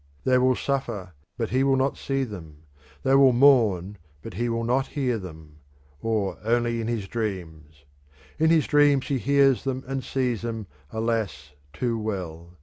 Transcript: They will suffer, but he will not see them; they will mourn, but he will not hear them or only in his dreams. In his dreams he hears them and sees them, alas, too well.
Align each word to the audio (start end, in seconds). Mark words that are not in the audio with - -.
They 0.23 0.39
will 0.39 0.55
suffer, 0.55 1.13
but 1.37 1.51
he 1.51 1.63
will 1.63 1.75
not 1.75 1.95
see 1.95 2.23
them; 2.23 2.63
they 3.03 3.13
will 3.13 3.33
mourn, 3.33 3.99
but 4.23 4.33
he 4.33 4.49
will 4.49 4.63
not 4.63 4.87
hear 4.97 5.19
them 5.19 5.57
or 6.01 6.39
only 6.43 6.81
in 6.81 6.87
his 6.87 7.07
dreams. 7.07 7.85
In 8.39 8.49
his 8.49 8.65
dreams 8.65 9.05
he 9.09 9.19
hears 9.19 9.63
them 9.63 9.83
and 9.85 10.03
sees 10.03 10.41
them, 10.41 10.65
alas, 10.89 11.53
too 11.71 11.99
well. 11.99 12.57